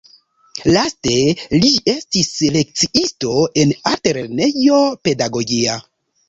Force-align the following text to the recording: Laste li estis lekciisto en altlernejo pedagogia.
Laste 0.75 1.11
li 1.63 1.69
estis 1.93 2.29
lekciisto 2.55 3.37
en 3.65 3.75
altlernejo 3.93 4.81
pedagogia. 5.11 5.79